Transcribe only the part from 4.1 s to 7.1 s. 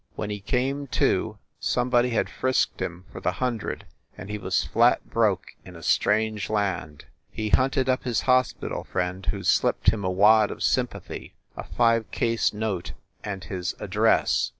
and he was flat broke in a strange land.